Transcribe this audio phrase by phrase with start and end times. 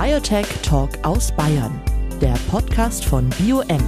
[0.00, 1.80] Biotech Talk aus Bayern,
[2.20, 3.82] der Podcast von BioM,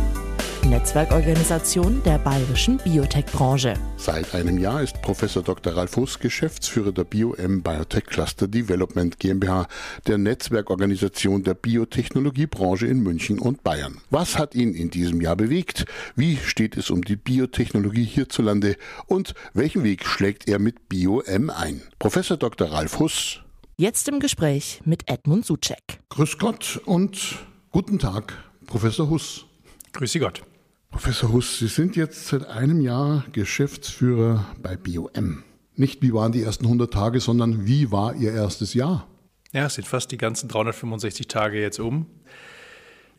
[0.69, 3.75] Netzwerkorganisation der bayerischen Biotech-Branche.
[3.97, 5.77] Seit einem Jahr ist Professor Dr.
[5.77, 9.69] Ralf Huss Geschäftsführer der BioM Biotech Cluster Development GmbH,
[10.09, 13.99] der Netzwerkorganisation der Biotechnologiebranche in München und Bayern.
[14.11, 15.85] Was hat ihn in diesem Jahr bewegt?
[16.17, 18.75] Wie steht es um die Biotechnologie hierzulande?
[19.07, 21.83] Und welchen Weg schlägt er mit BioM ein?
[22.01, 22.73] Professor Dr.
[22.73, 23.43] Ralf Huss
[23.81, 26.01] Jetzt im Gespräch mit Edmund Suchek.
[26.11, 27.39] Grüß Gott und
[27.71, 28.35] guten Tag,
[28.67, 29.47] Professor Huss.
[29.95, 30.43] Grüß Sie Gott.
[30.91, 35.45] Professor Huss, Sie sind jetzt seit einem Jahr Geschäftsführer bei BioM.
[35.77, 39.09] Nicht wie waren die ersten 100 Tage, sondern wie war Ihr erstes Jahr?
[39.53, 42.05] Ja, es sind fast die ganzen 365 Tage jetzt um.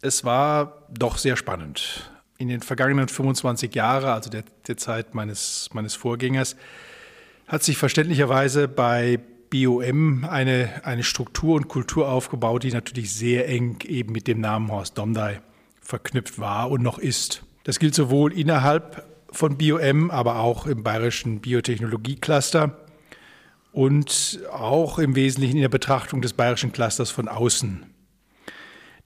[0.03, 2.11] Es war doch sehr spannend.
[2.37, 6.55] In den vergangenen 25 Jahren, also der, der Zeit meines, meines Vorgängers,
[7.47, 13.77] hat sich verständlicherweise bei BOM eine, eine Struktur und Kultur aufgebaut, die natürlich sehr eng
[13.85, 15.41] eben mit dem Namen Horst Domdai
[15.81, 17.43] verknüpft war und noch ist.
[17.63, 22.77] Das gilt sowohl innerhalb von BOM, aber auch im bayerischen Biotechnologie-Cluster
[23.71, 27.85] und auch im Wesentlichen in der Betrachtung des bayerischen Clusters von außen.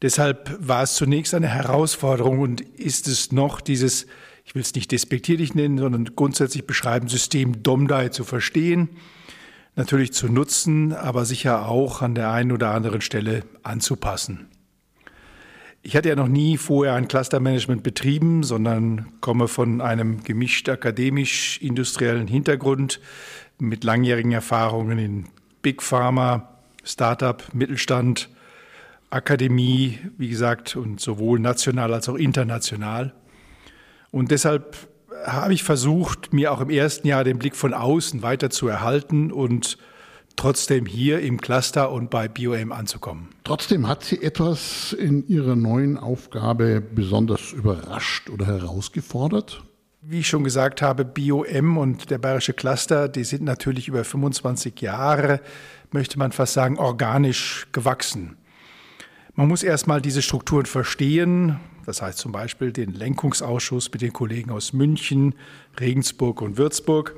[0.02, 4.06] Deshalb war es zunächst eine Herausforderung und ist es noch dieses,
[4.44, 8.90] ich will es nicht despektierlich nennen, sondern grundsätzlich beschreiben, System Domdai zu verstehen
[9.76, 14.48] natürlich zu nutzen, aber sicher auch an der einen oder anderen Stelle anzupassen.
[15.82, 22.28] Ich hatte ja noch nie vorher ein Clustermanagement betrieben, sondern komme von einem gemischt akademisch-industriellen
[22.28, 23.00] Hintergrund
[23.60, 25.26] mit langjährigen Erfahrungen in
[25.62, 26.50] Big Pharma,
[26.84, 28.30] Startup, Mittelstand,
[29.12, 33.14] Akademie, wie gesagt, und sowohl national als auch international.
[34.10, 34.88] Und deshalb
[35.26, 39.32] habe ich versucht, mir auch im ersten Jahr den Blick von außen weiter zu erhalten
[39.32, 39.78] und
[40.36, 43.30] trotzdem hier im Cluster und bei BioM anzukommen.
[43.44, 49.64] Trotzdem hat Sie etwas in Ihrer neuen Aufgabe besonders überrascht oder herausgefordert?
[50.02, 54.80] Wie ich schon gesagt habe, BioM und der Bayerische Cluster, die sind natürlich über 25
[54.82, 55.42] Jahre,
[55.92, 58.38] möchte man fast sagen, organisch gewachsen.
[59.34, 64.52] Man muss erstmal diese Strukturen verstehen, das heißt zum Beispiel den Lenkungsausschuss mit den Kollegen
[64.52, 65.36] aus München,
[65.80, 67.16] Regensburg und Würzburg,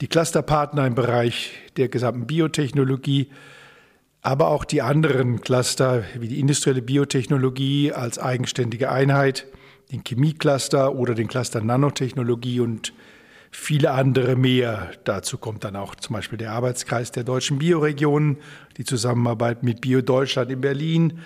[0.00, 3.30] die Clusterpartner im Bereich der gesamten Biotechnologie,
[4.22, 9.46] aber auch die anderen Cluster wie die industrielle Biotechnologie als eigenständige Einheit,
[9.92, 12.92] den Chemiecluster oder den Cluster Nanotechnologie und
[13.50, 14.90] viele andere mehr.
[15.04, 18.38] Dazu kommt dann auch zum Beispiel der Arbeitskreis der deutschen Bioregionen,
[18.76, 21.20] die Zusammenarbeit mit Bio Deutschland in Berlin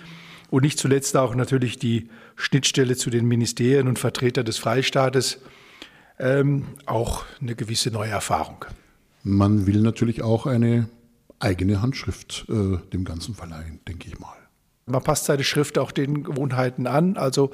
[0.49, 5.39] und nicht zuletzt auch natürlich die Schnittstelle zu den Ministerien und Vertreter des Freistaates.
[6.19, 8.65] Ähm, auch eine gewisse neue Erfahrung.
[9.23, 10.89] Man will natürlich auch eine
[11.39, 14.35] eigene Handschrift äh, dem Ganzen verleihen, denke ich mal.
[14.85, 17.15] Man passt seine Schrift auch den Gewohnheiten an.
[17.17, 17.51] Also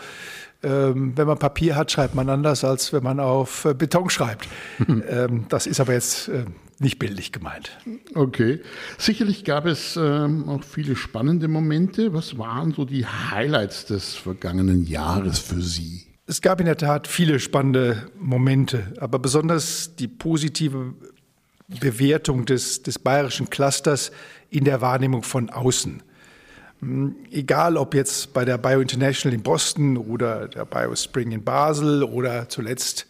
[0.64, 4.48] ähm, wenn man Papier hat, schreibt man anders, als wenn man auf äh, Beton schreibt.
[4.88, 6.46] ähm, das ist aber jetzt äh,
[6.80, 7.78] nicht bildlich gemeint.
[8.16, 8.62] Okay.
[8.98, 12.14] Sicherlich gab es ähm, auch viele spannende Momente.
[12.14, 16.06] Was waren so die Highlights des vergangenen Jahres für Sie?
[16.26, 20.94] Es gab in der Tat viele spannende Momente, aber besonders die positive
[21.80, 24.12] Bewertung des, des bayerischen Clusters
[24.50, 26.02] in der Wahrnehmung von außen.
[26.82, 31.44] Hm, egal ob jetzt bei der Bio International in Boston oder der Bio Spring in
[31.44, 33.08] Basel oder zuletzt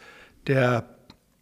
[0.47, 0.83] der,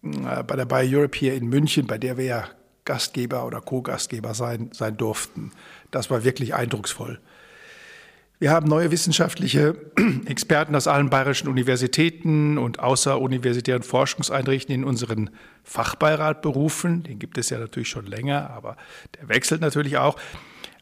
[0.01, 2.49] bei der Bio Europe hier in München, bei der wir ja
[2.85, 5.51] Gastgeber oder Co-Gastgeber sein, sein durften.
[5.91, 7.19] Das war wirklich eindrucksvoll.
[8.39, 9.75] Wir haben neue wissenschaftliche
[10.25, 15.31] Experten aus allen bayerischen Universitäten und außeruniversitären Forschungseinrichtungen in unseren
[15.63, 17.01] Fachbeirat berufen.
[17.01, 18.77] Den gibt es ja natürlich schon länger, aber
[19.19, 20.17] der wechselt natürlich auch.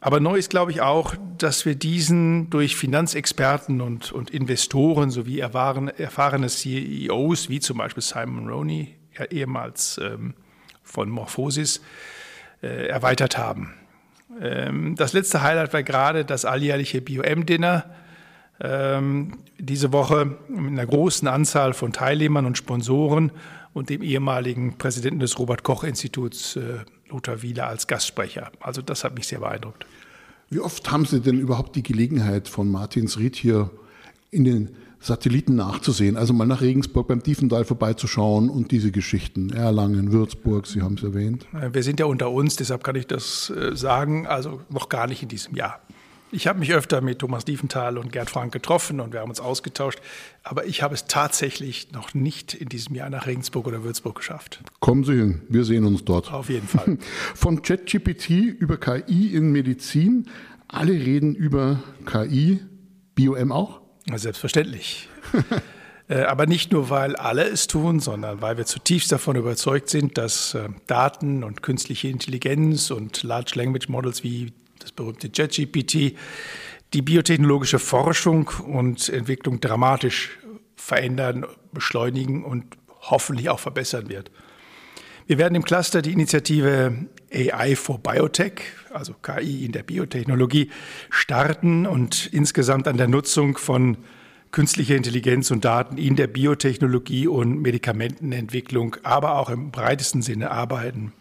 [0.01, 5.39] Aber neu ist, glaube ich, auch, dass wir diesen durch Finanzexperten und, und Investoren sowie
[5.39, 8.95] erfahrene, erfahrene CEOs, wie zum Beispiel Simon Roney,
[9.31, 10.33] ehemals ähm,
[10.83, 11.81] von Morphosis,
[12.61, 13.73] äh, erweitert haben.
[14.41, 17.85] Ähm, das letzte Highlight war gerade das alljährliche BioM-Dinner.
[18.61, 23.31] Ähm, diese Woche mit einer großen Anzahl von Teilnehmern und Sponsoren
[23.73, 26.61] und dem ehemaligen Präsidenten des Robert-Koch-Instituts, äh,
[27.09, 28.51] Lothar Wieler, als Gastsprecher.
[28.61, 29.85] Also das hat mich sehr beeindruckt.
[30.49, 33.69] Wie oft haben Sie denn überhaupt die Gelegenheit, von Martinsried hier
[34.31, 36.17] in den Satelliten nachzusehen?
[36.17, 39.51] Also mal nach Regensburg beim Tiefental vorbeizuschauen und diese Geschichten.
[39.51, 41.45] Erlangen, Würzburg, Sie haben es erwähnt.
[41.71, 44.27] Wir sind ja unter uns, deshalb kann ich das äh, sagen.
[44.27, 45.81] Also noch gar nicht in diesem Jahr.
[46.31, 49.39] Ich habe mich öfter mit Thomas Diefenthal und Gerd Frank getroffen und wir haben uns
[49.39, 49.99] ausgetauscht.
[50.43, 54.59] Aber ich habe es tatsächlich noch nicht in diesem Jahr nach Regensburg oder Würzburg geschafft.
[54.81, 56.33] Kommen Sie hin, wir sehen uns dort.
[56.33, 56.97] Auf jeden Fall.
[57.35, 60.27] Von ChatGPT über KI in Medizin.
[60.67, 62.59] Alle reden über KI,
[63.13, 63.84] BioM auch?
[64.13, 65.09] Selbstverständlich.
[66.07, 70.19] Äh, aber nicht nur, weil alle es tun, sondern weil wir zutiefst davon überzeugt sind,
[70.19, 76.15] dass äh, Daten und künstliche Intelligenz und Large Language Models wie das berühmte JetGPT
[76.93, 80.37] die biotechnologische Forschung und Entwicklung dramatisch
[80.75, 82.65] verändern, beschleunigen und
[83.01, 84.29] hoffentlich auch verbessern wird.
[85.25, 88.61] Wir werden im Cluster die Initiative AI for Biotech,
[88.93, 90.69] also KI in der Biotechnologie,
[91.09, 93.97] starten und insgesamt an der Nutzung von
[94.51, 101.11] künstlicher Intelligenz und Daten in der Biotechnologie und Medikamentenentwicklung, aber auch im breitesten Sinne arbeiten.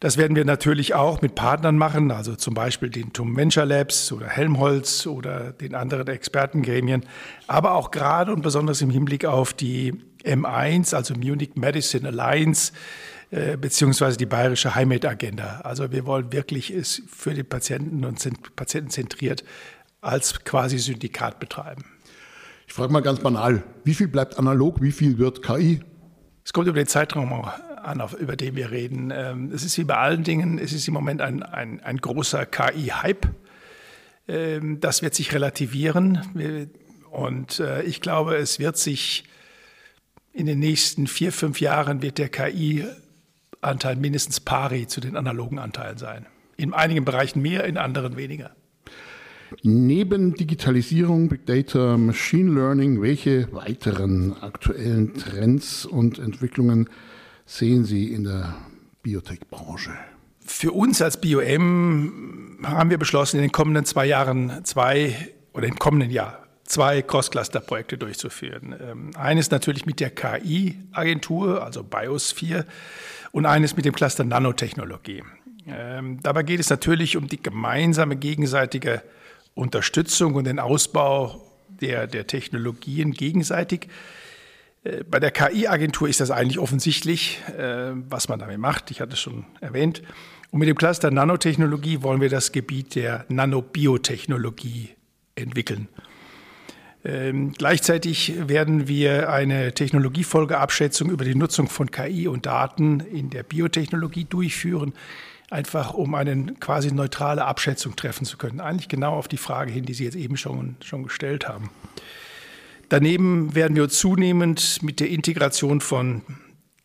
[0.00, 4.12] Das werden wir natürlich auch mit Partnern machen, also zum Beispiel den TUM Venture Labs
[4.12, 7.04] oder Helmholtz oder den anderen Expertengremien,
[7.48, 12.72] aber auch gerade und besonders im Hinblick auf die M1, also Munich Medicine Alliance,
[13.30, 15.62] äh, beziehungsweise die bayerische Heimatagenda.
[15.64, 19.42] Also wir wollen wirklich es für die Patienten und sind patientenzentriert
[20.00, 21.84] als quasi Syndikat betreiben.
[22.68, 25.80] Ich frage mal ganz banal, wie viel bleibt analog, wie viel wird KI?
[26.44, 27.32] Es kommt über den Zeitraum
[27.88, 29.12] an, über den wir reden.
[29.14, 32.46] Ähm, es ist wie bei allen Dingen, es ist im Moment ein, ein, ein großer
[32.46, 33.26] KI-Hype.
[34.28, 36.70] Ähm, das wird sich relativieren.
[37.10, 39.24] Und äh, ich glaube, es wird sich
[40.32, 45.98] in den nächsten vier, fünf Jahren wird der KI-Anteil mindestens pari zu den analogen Anteilen
[45.98, 46.26] sein.
[46.56, 48.52] In einigen Bereichen mehr, in anderen weniger.
[49.62, 56.88] Neben Digitalisierung, Big Data, Machine Learning, welche weiteren aktuellen Trends und Entwicklungen
[57.48, 58.54] sehen Sie in der
[59.02, 59.90] Biotech-Branche?
[60.44, 65.78] Für uns als BioM haben wir beschlossen, in den kommenden zwei Jahren zwei oder im
[65.78, 68.76] kommenden Jahr zwei Cross-Cluster-Projekte durchzuführen.
[68.80, 72.66] Ähm, eines natürlich mit der KI-Agentur, also Biosphere,
[73.32, 75.22] und eines mit dem Cluster Nanotechnologie.
[75.66, 79.02] Ähm, dabei geht es natürlich um die gemeinsame gegenseitige
[79.54, 81.42] Unterstützung und den Ausbau
[81.80, 83.88] der, der Technologien gegenseitig.
[84.84, 88.90] Äh, bei der KI-Agentur ist das eigentlich offensichtlich, äh, was man damit macht.
[88.90, 90.02] Ich hatte es schon erwähnt.
[90.50, 94.90] Und mit dem Cluster Nanotechnologie wollen wir das Gebiet der Nanobiotechnologie
[95.34, 95.88] entwickeln.
[97.04, 103.44] Ähm, gleichzeitig werden wir eine Technologiefolgeabschätzung über die Nutzung von KI und Daten in der
[103.44, 104.94] Biotechnologie durchführen
[105.50, 108.60] einfach um eine quasi neutrale Abschätzung treffen zu können.
[108.60, 111.70] Eigentlich genau auf die Frage hin, die Sie jetzt eben schon, schon gestellt haben.
[112.88, 116.22] Daneben werden wir uns zunehmend mit der Integration von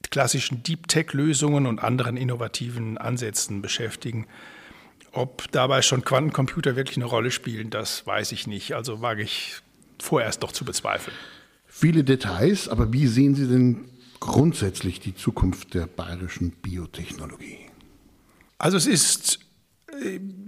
[0.09, 4.27] klassischen Deep Tech-Lösungen und anderen innovativen Ansätzen beschäftigen.
[5.11, 8.73] Ob dabei schon Quantencomputer wirklich eine Rolle spielen, das weiß ich nicht.
[8.73, 9.55] Also wage ich
[9.99, 11.15] vorerst doch zu bezweifeln.
[11.65, 13.85] Viele Details, aber wie sehen Sie denn
[14.19, 17.59] grundsätzlich die Zukunft der bayerischen Biotechnologie?
[18.57, 19.39] Also es ist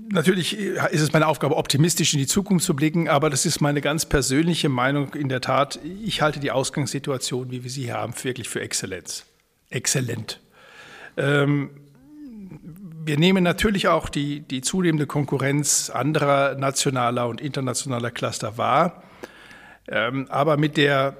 [0.09, 3.81] Natürlich ist es meine Aufgabe, optimistisch in die Zukunft zu blicken, aber das ist meine
[3.81, 5.79] ganz persönliche Meinung in der Tat.
[6.03, 9.25] Ich halte die Ausgangssituation, wie wir sie haben, wirklich für Exzellenz.
[9.69, 10.39] Exzellent.
[11.17, 11.69] Ähm,
[13.05, 19.03] wir nehmen natürlich auch die, die zunehmende Konkurrenz anderer nationaler und internationaler Cluster wahr.
[19.87, 21.15] Ähm, aber mit der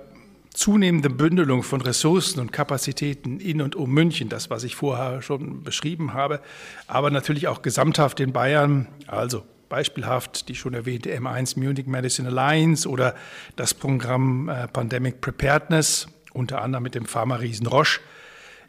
[0.55, 5.63] zunehmende Bündelung von Ressourcen und Kapazitäten in und um München, das, was ich vorher schon
[5.63, 6.39] beschrieben habe,
[6.87, 12.87] aber natürlich auch gesamthaft in Bayern, also beispielhaft die schon erwähnte M1 Munich Medicine Alliance
[12.87, 13.15] oder
[13.55, 17.99] das Programm äh, Pandemic Preparedness, unter anderem mit dem Pharma-Riesen Roche,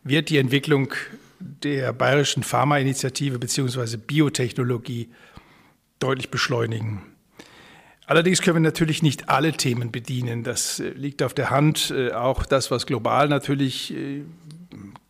[0.03, 0.93] wird die Entwicklung
[1.39, 3.97] der bayerischen Pharmainitiative bzw.
[3.97, 5.11] Biotechnologie
[5.99, 7.03] deutlich beschleunigen.
[8.07, 10.45] Allerdings können wir natürlich nicht alle Themen bedienen.
[10.45, 14.23] Das äh, liegt auf der Hand, äh, auch das, was global natürlich äh,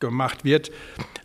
[0.00, 0.70] gemacht wird.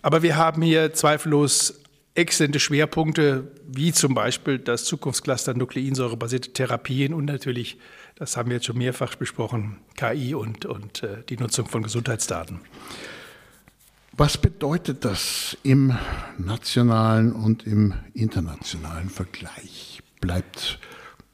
[0.02, 1.80] Aber wir haben hier zweifellos
[2.14, 7.78] exzellente Schwerpunkte, wie zum Beispiel das Zukunftscluster nukleinsäurebasierte Therapien und natürlich,
[8.16, 12.60] das haben wir jetzt schon mehrfach besprochen, KI und, und die Nutzung von Gesundheitsdaten.
[14.12, 15.98] Was bedeutet das im
[16.38, 20.04] nationalen und im internationalen Vergleich?
[20.20, 20.80] Bleibt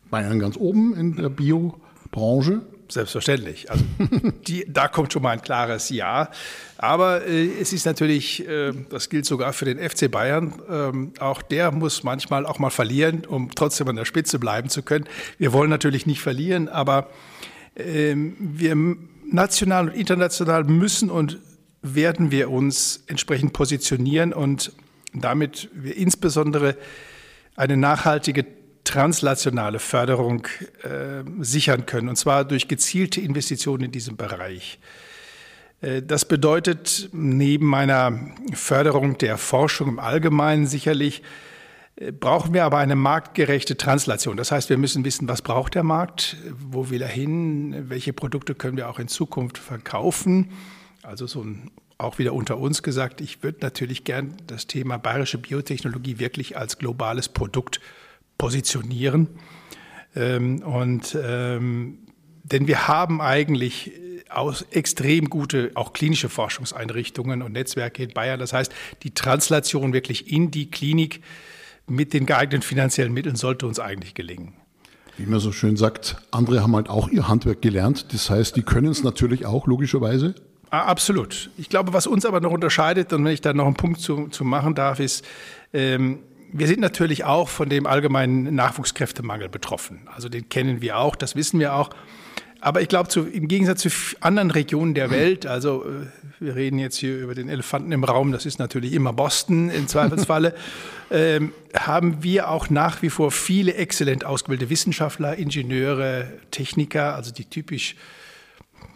[0.09, 2.61] Bayern ganz oben in der Biobranche.
[2.89, 3.69] Selbstverständlich.
[3.69, 3.83] Also
[4.47, 6.29] die, da kommt schon mal ein klares Ja.
[6.77, 10.53] Aber äh, es ist natürlich, äh, das gilt sogar für den FC Bayern,
[11.17, 14.83] äh, auch der muss manchmal auch mal verlieren, um trotzdem an der Spitze bleiben zu
[14.83, 15.05] können.
[15.37, 17.09] Wir wollen natürlich nicht verlieren, aber
[17.75, 18.75] ähm, wir
[19.29, 21.39] national und international müssen und
[21.81, 24.71] werden wir uns entsprechend positionieren und
[25.13, 26.77] damit wir insbesondere
[27.55, 28.45] eine nachhaltige
[28.87, 30.47] translationale Förderung
[30.83, 34.79] äh, sichern können, und zwar durch gezielte Investitionen in diesem Bereich.
[35.81, 38.17] Äh, das bedeutet neben meiner
[38.53, 41.21] Förderung der Forschung im Allgemeinen sicherlich
[41.97, 44.37] äh, brauchen wir aber eine marktgerechte Translation.
[44.37, 48.55] Das heißt, wir müssen wissen, was braucht der Markt, wo will er hin, welche Produkte
[48.55, 50.51] können wir auch in Zukunft verkaufen.
[51.03, 55.39] Also so ein, auch wieder unter uns gesagt, ich würde natürlich gern das Thema bayerische
[55.39, 57.81] Biotechnologie wirklich als globales Produkt
[58.37, 59.27] positionieren.
[60.15, 61.99] Ähm, und ähm,
[62.43, 63.91] denn wir haben eigentlich
[64.29, 68.39] aus extrem gute, auch klinische Forschungseinrichtungen und Netzwerke in Bayern.
[68.39, 71.21] Das heißt, die Translation wirklich in die Klinik
[71.87, 74.53] mit den geeigneten finanziellen Mitteln sollte uns eigentlich gelingen.
[75.17, 78.13] Wie man so schön sagt, andere haben halt auch ihr Handwerk gelernt.
[78.13, 80.35] Das heißt, die können es natürlich auch, logischerweise.
[80.69, 81.49] Ah, absolut.
[81.57, 84.27] Ich glaube, was uns aber noch unterscheidet, und wenn ich da noch einen Punkt zu,
[84.27, 85.25] zu machen darf, ist,
[85.73, 86.19] ähm,
[86.51, 90.07] wir sind natürlich auch von dem allgemeinen Nachwuchskräftemangel betroffen.
[90.13, 91.89] Also den kennen wir auch, das wissen wir auch.
[92.59, 93.89] Aber ich glaube, im Gegensatz zu
[94.19, 96.07] anderen Regionen der Welt, also äh,
[96.39, 99.87] wir reden jetzt hier über den Elefanten im Raum, das ist natürlich immer Boston im
[99.87, 100.55] Zweifelsfalle,
[101.11, 107.45] ähm, haben wir auch nach wie vor viele exzellent ausgebildete Wissenschaftler, Ingenieure, Techniker, also die
[107.45, 107.95] typisch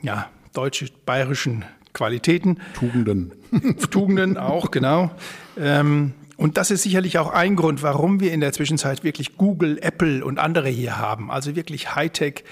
[0.02, 2.60] ja, deutsche, bayerischen Qualitäten.
[2.74, 3.32] Tugenden.
[3.92, 5.12] Tugenden auch, genau.
[5.58, 9.78] Ähm, und das ist sicherlich auch ein Grund, warum wir in der Zwischenzeit wirklich Google,
[9.80, 11.30] Apple und andere hier haben.
[11.30, 12.44] Also wirklich Hightech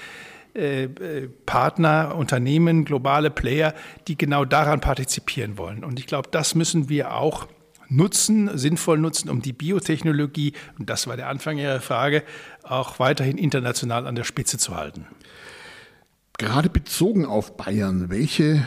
[0.54, 3.74] äh, äh, Partner, Unternehmen, globale Player,
[4.06, 5.82] die genau daran partizipieren wollen.
[5.82, 7.48] Und ich glaube, das müssen wir auch
[7.88, 12.22] nutzen, sinnvoll nutzen, um die Biotechnologie, und das war der Anfang Ihrer Frage,
[12.62, 15.08] auch weiterhin international an der Spitze zu halten.
[16.38, 18.64] Gerade bezogen auf Bayern, welche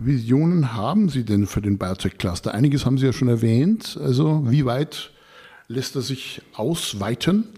[0.00, 2.54] Visionen haben Sie denn für den Biotech-Cluster?
[2.54, 3.98] Einiges haben Sie ja schon erwähnt.
[4.02, 5.10] Also wie weit
[5.68, 7.48] lässt er sich ausweiten?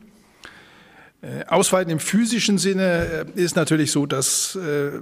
[1.23, 5.01] Äh, ausweiten im physischen Sinne äh, ist natürlich so, dass äh,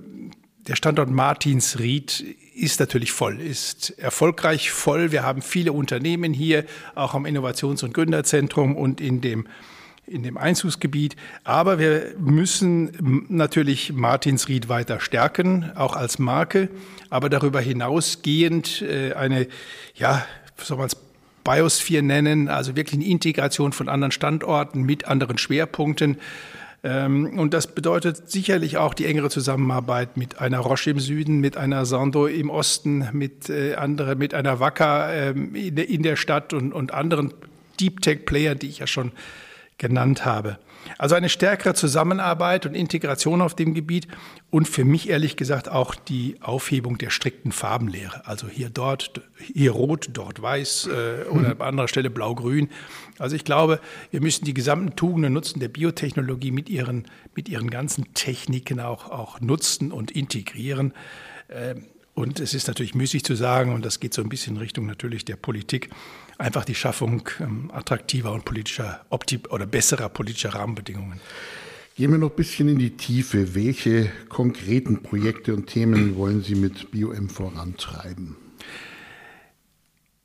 [0.66, 2.24] der Standort Martinsried
[2.54, 5.12] ist natürlich voll, ist erfolgreich voll.
[5.12, 6.64] Wir haben viele Unternehmen hier,
[6.94, 9.46] auch am Innovations- und Gründerzentrum und in dem
[10.06, 11.16] in dem Einzugsgebiet.
[11.44, 16.68] Aber wir müssen natürlich Martinsried weiter stärken, auch als Marke.
[17.10, 18.84] Aber darüber hinausgehend
[19.16, 19.46] eine,
[19.94, 20.24] ja,
[20.58, 20.96] soll man es
[21.44, 26.16] Biosphere nennen, also wirklich eine Integration von anderen Standorten mit anderen Schwerpunkten.
[26.82, 31.56] Ähm, und das bedeutet sicherlich auch die engere Zusammenarbeit mit einer Roche im Süden, mit
[31.56, 36.72] einer Sando im Osten, mit äh, anderen, mit einer Wacker ähm, in der Stadt und,
[36.72, 37.32] und anderen
[37.78, 39.12] Deep Tech Playern, die ich ja schon
[39.78, 40.58] genannt habe.
[40.98, 44.06] Also eine stärkere Zusammenarbeit und Integration auf dem Gebiet
[44.50, 48.26] und für mich ehrlich gesagt auch die Aufhebung der strikten Farbenlehre.
[48.26, 52.68] Also hier dort, hier rot, dort weiß äh, oder an anderer Stelle blau-grün.
[53.18, 57.70] Also ich glaube, wir müssen die gesamten Tugenden nutzen der Biotechnologie mit ihren, mit ihren
[57.70, 60.92] ganzen Techniken auch, auch nutzen und integrieren.
[61.50, 64.62] Ähm, und es ist natürlich müßig zu sagen, und das geht so ein bisschen in
[64.62, 65.90] Richtung natürlich der Politik,
[66.38, 69.04] einfach die Schaffung ähm, attraktiver und politischer
[69.50, 71.20] oder besserer politischer Rahmenbedingungen.
[71.96, 73.54] Gehen wir noch ein bisschen in die Tiefe.
[73.54, 78.36] Welche konkreten Projekte und Themen wollen Sie mit BioM vorantreiben?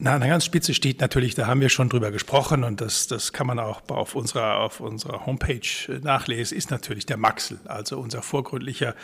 [0.02, 3.08] Na, an der ganz Spitze steht natürlich, da haben wir schon drüber gesprochen und das,
[3.08, 5.60] das kann man auch auf unserer, auf unserer Homepage
[6.02, 8.96] nachlesen, ist natürlich der Maxel, also unser vorgründlicher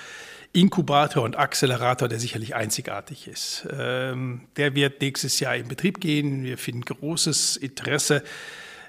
[0.55, 3.67] Inkubator und Accelerator, der sicherlich einzigartig ist.
[3.77, 6.43] Ähm, der wird nächstes Jahr in Betrieb gehen.
[6.45, 8.23] Wir finden großes Interesse,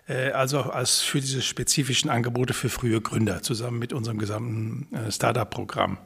[0.09, 5.11] äh, also als für diese spezifischen Angebote für frühe Gründer, zusammen mit unserem gesamten äh,
[5.11, 5.99] Startup-Programm.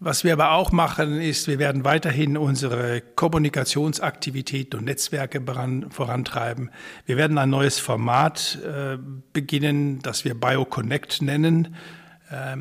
[0.00, 5.42] Was wir aber auch machen, ist, wir werden weiterhin unsere Kommunikationsaktivitäten und Netzwerke
[5.90, 6.70] vorantreiben.
[7.06, 8.98] Wir werden ein neues Format äh,
[9.32, 11.76] beginnen, das wir BioConnect nennen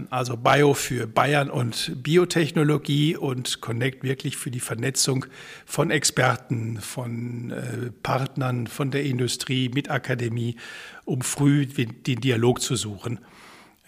[0.10, 5.26] also Bio für Bayern und Biotechnologie und Connect wirklich für die Vernetzung
[5.66, 10.58] von Experten, von äh, Partnern, von der Industrie mit Akademie,
[11.06, 13.20] um früh den Dialog zu suchen.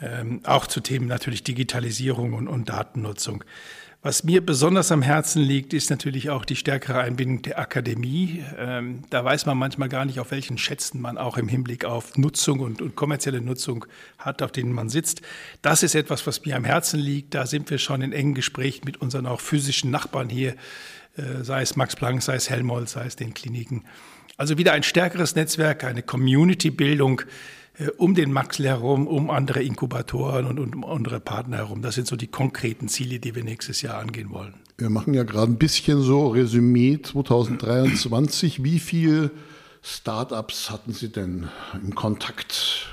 [0.01, 3.44] Ähm, auch zu Themen natürlich Digitalisierung und Datennutzung.
[4.05, 8.43] Was mir besonders am Herzen liegt, ist natürlich auch die stärkere Einbindung der Akademie.
[8.55, 12.15] Ähm, da weiß man manchmal gar nicht, auf welchen Schätzen man auch im Hinblick auf
[12.15, 13.88] Nutzung und, und, kommerzielle Nutzung
[14.19, 15.24] hat, auf denen man sitzt.
[15.63, 17.33] Das ist etwas, was mir am Herzen liegt.
[17.33, 20.51] Da sind wir schon in engen Gesprächen mit unseren auch physischen Nachbarn hier,
[21.17, 23.85] äh, sei es Max Planck, sei es Helmholtz, sei es den Kliniken.
[24.38, 27.24] Also wieder ein stärkeres Netzwerk, eine Community-Bildung,
[27.98, 31.82] um den Maxl herum, um andere Inkubatoren und, um andere Partner herum.
[31.82, 34.53] Das sind so die konkreten Ziele, die wir nächstes Jahr angehen wollen.
[34.77, 38.63] Wir machen ja gerade ein bisschen so Resümee 2023.
[38.63, 39.32] Wie viele
[39.82, 41.48] Startups hatten Sie denn
[41.82, 42.88] im Kontakt?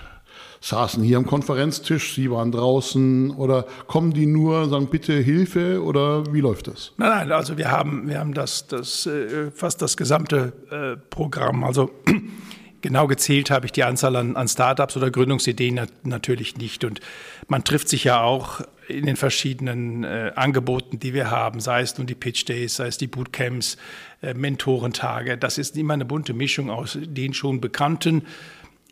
[0.60, 6.32] Saßen hier am Konferenztisch, Sie waren draußen oder kommen die nur, sagen bitte Hilfe oder
[6.32, 6.92] wie läuft das?
[6.98, 11.64] Nein, nein, also wir haben, wir haben das, das äh, fast das gesamte äh, Programm.
[11.64, 11.90] Also
[12.82, 16.84] genau gezählt habe ich die Anzahl an, an Startups oder Gründungsideen nat natürlich nicht.
[16.84, 17.00] Und
[17.48, 21.96] man trifft sich ja auch in den verschiedenen äh, Angeboten, die wir haben, sei es
[21.96, 23.78] nun die Pitch Days, sei es die Bootcamps,
[24.20, 25.38] äh, Mentorentage.
[25.38, 28.26] Das ist immer eine bunte Mischung aus den schon bekannten,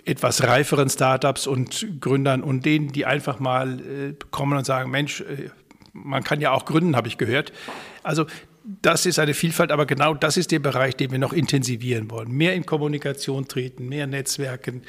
[0.05, 5.21] etwas reiferen Startups und Gründern und denen, die einfach mal äh, kommen und sagen, Mensch,
[5.21, 5.51] äh,
[5.93, 7.53] man kann ja auch gründen, habe ich gehört.
[8.03, 8.27] Also
[8.65, 12.31] das ist eine Vielfalt, aber genau das ist der Bereich, den wir noch intensivieren wollen.
[12.31, 14.83] Mehr in Kommunikation treten, mehr Netzwerken,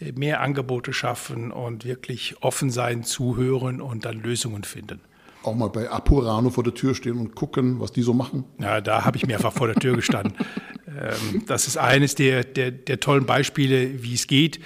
[0.00, 5.00] äh, mehr Angebote schaffen und wirklich offen sein, zuhören und dann Lösungen finden.
[5.42, 8.44] Auch mal bei Apurano vor der Tür stehen und gucken, was die so machen?
[8.58, 10.34] Ja, da habe ich mehrfach vor der Tür gestanden.
[10.88, 14.58] Ähm, das ist eines der, der, der tollen Beispiele, wie es geht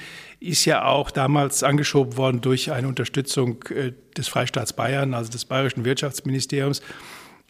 [0.42, 5.44] ist ja auch damals angeschoben worden durch eine Unterstützung äh, des Freistaats Bayern, also des
[5.44, 6.82] bayerischen Wirtschaftsministeriums.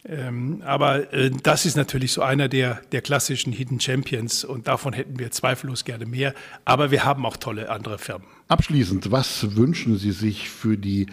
[0.05, 4.91] Ähm, aber äh, das ist natürlich so einer der, der klassischen Hidden Champions und davon
[4.93, 6.33] hätten wir zweifellos gerne mehr.
[6.65, 8.27] Aber wir haben auch tolle andere Firmen.
[8.49, 11.07] Abschließend, was wünschen Sie sich für die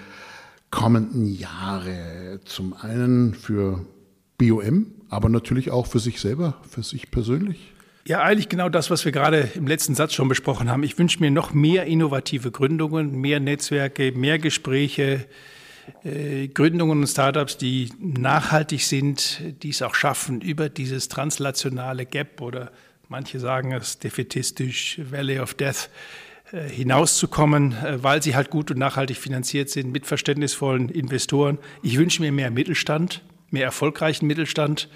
[0.70, 2.40] kommenden Jahre?
[2.44, 3.86] Zum einen für
[4.38, 7.72] BOM, aber natürlich auch für sich selber, für sich persönlich?
[8.06, 10.82] Ja, eigentlich genau das, was wir gerade im letzten Satz schon besprochen haben.
[10.82, 15.26] Ich wünsche mir noch mehr innovative Gründungen, mehr Netzwerke, mehr Gespräche,
[16.54, 22.70] Gründungen und Startups, die nachhaltig sind, die es auch schaffen, über dieses translationale Gap oder
[23.08, 25.90] manche sagen es defetistisch Valley of Death
[26.52, 31.58] äh, hinauszukommen, äh, weil sie halt gut und nachhaltig finanziert sind mit verständnisvollen Investoren.
[31.82, 34.88] Ich wünsche mir mehr Mittelstand, mehr erfolgreichen Mittelstand.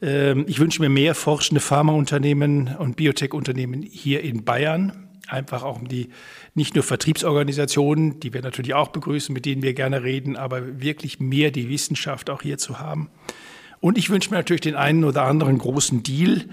[0.00, 5.88] Ähm, ich wünsche mir mehr forschende Pharmaunternehmen und Biotech-Unternehmen hier in Bayern einfach auch um
[5.88, 6.10] die
[6.54, 11.20] nicht nur Vertriebsorganisationen, die wir natürlich auch begrüßen, mit denen wir gerne reden, aber wirklich
[11.20, 13.08] mehr die Wissenschaft auch hier zu haben.
[13.80, 16.44] Und ich wünsche mir natürlich den einen oder anderen großen Deal,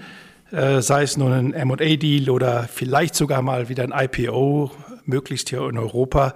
[0.50, 4.70] äh, sei es nun ein MA-Deal oder vielleicht sogar mal wieder ein IPO,
[5.06, 6.34] möglichst hier in Europa.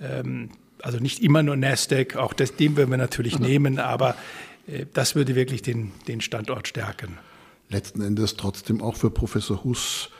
[0.00, 0.50] Ähm,
[0.82, 3.46] also nicht immer nur Nasdaq, auch das, den würden wir natürlich mhm.
[3.46, 4.16] nehmen, aber
[4.66, 7.18] äh, das würde wirklich den, den Standort stärken.
[7.68, 10.10] Letzten Endes trotzdem auch für Professor Huss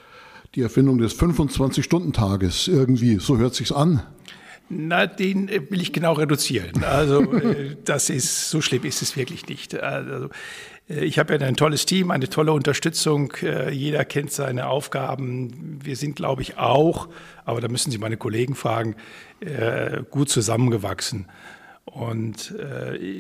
[0.54, 3.18] die Erfindung des 25-Stunden-Tages irgendwie.
[3.18, 4.02] So hört sich's an.
[4.68, 6.82] Na, den äh, will ich genau reduzieren.
[6.84, 9.78] Also äh, das ist so schlimm ist es wirklich nicht.
[9.78, 10.30] Also
[10.88, 13.34] äh, ich habe ja ein tolles Team, eine tolle Unterstützung.
[13.70, 15.78] Jeder kennt seine Aufgaben.
[15.82, 17.08] Wir sind, glaube ich, auch,
[17.44, 18.96] aber da müssen Sie meine Kollegen fragen,
[20.10, 21.26] gut zusammengewachsen.
[21.84, 22.54] Und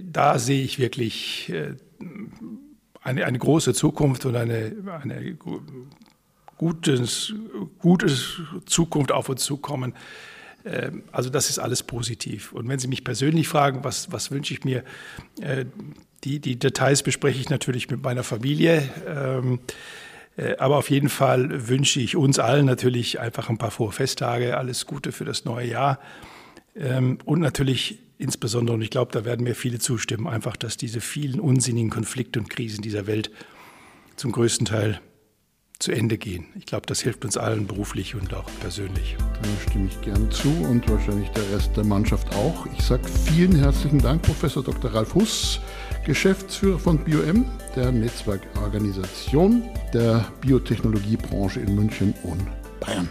[0.04, 1.52] da sehe ich wirklich
[3.02, 5.36] eine, eine große Zukunft und eine, eine
[6.62, 7.34] gutes,
[7.80, 9.94] gutes Zukunft auf uns zukommen.
[10.64, 12.52] Ähm, also das ist alles positiv.
[12.52, 14.84] Und wenn Sie mich persönlich fragen, was, was wünsche ich mir,
[15.40, 15.64] äh,
[16.22, 18.88] die, die Details bespreche ich natürlich mit meiner Familie.
[19.08, 19.58] Ähm,
[20.36, 24.56] äh, aber auf jeden Fall wünsche ich uns allen natürlich einfach ein paar frohe Festtage,
[24.56, 25.98] alles Gute für das neue Jahr.
[26.76, 31.00] Ähm, und natürlich insbesondere, und ich glaube, da werden mir viele zustimmen, einfach, dass diese
[31.00, 33.32] vielen unsinnigen Konflikte und Krisen dieser Welt
[34.14, 35.00] zum größten Teil
[35.82, 36.46] zu Ende gehen.
[36.54, 39.16] Ich glaube, das hilft uns allen beruflich und auch persönlich.
[39.18, 42.66] Da stimme ich gern zu und wahrscheinlich der Rest der Mannschaft auch.
[42.78, 44.94] Ich sage vielen herzlichen Dank, Professor Dr.
[44.94, 45.60] Ralf Huss,
[46.06, 52.40] Geschäftsführer von BioM, der Netzwerkorganisation der Biotechnologiebranche in München und
[52.80, 53.08] Bayern.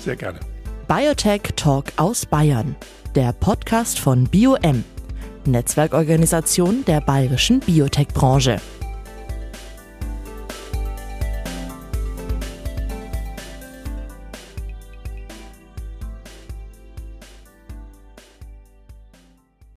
[0.00, 0.40] Sehr gerne.
[0.88, 2.74] Biotech Talk aus Bayern,
[3.14, 4.82] der Podcast von BioM,
[5.44, 8.60] Netzwerkorganisation der bayerischen Biotech-Branche.